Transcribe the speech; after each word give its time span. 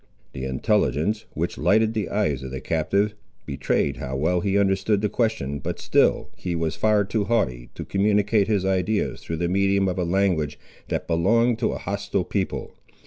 The 0.33 0.45
intelligence, 0.45 1.25
which 1.35 1.59
lighted 1.59 1.93
the 1.93 2.09
eyes 2.09 2.41
of 2.41 2.49
the 2.49 2.59
captive, 2.59 3.13
betrayed 3.45 3.97
how 3.97 4.15
well 4.15 4.41
he 4.41 4.57
understood 4.57 5.01
the 5.01 5.09
question, 5.09 5.59
but 5.59 5.77
still 5.79 6.31
he 6.35 6.55
was 6.55 6.75
far 6.75 7.05
too 7.05 7.25
haughty 7.25 7.69
to 7.75 7.85
communicate 7.85 8.47
his 8.47 8.65
ideas 8.65 9.21
through 9.21 9.37
the 9.37 9.47
medium 9.47 9.87
of 9.87 9.99
a 9.99 10.03
language 10.03 10.57
that 10.87 11.05
belonged 11.07 11.59
to 11.59 11.73
a 11.73 11.77
hostile 11.77 12.23
people. 12.23 12.71